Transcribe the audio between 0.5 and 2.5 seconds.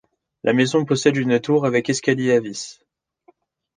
maison possède une tour avec escalier à